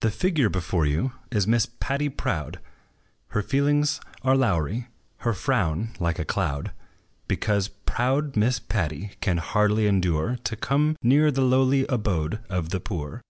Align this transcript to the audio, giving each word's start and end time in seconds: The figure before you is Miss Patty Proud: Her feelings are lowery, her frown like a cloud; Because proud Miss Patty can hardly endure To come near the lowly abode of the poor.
The 0.00 0.10
figure 0.10 0.48
before 0.48 0.84
you 0.84 1.12
is 1.30 1.46
Miss 1.46 1.64
Patty 1.64 2.08
Proud: 2.08 2.58
Her 3.28 3.40
feelings 3.40 4.00
are 4.22 4.36
lowery, 4.36 4.88
her 5.18 5.32
frown 5.32 5.92
like 6.00 6.18
a 6.18 6.24
cloud; 6.24 6.72
Because 7.28 7.68
proud 7.68 8.34
Miss 8.34 8.58
Patty 8.58 9.12
can 9.20 9.36
hardly 9.38 9.86
endure 9.86 10.34
To 10.42 10.56
come 10.56 10.96
near 11.04 11.30
the 11.30 11.42
lowly 11.42 11.86
abode 11.86 12.40
of 12.50 12.70
the 12.70 12.80
poor. 12.80 13.22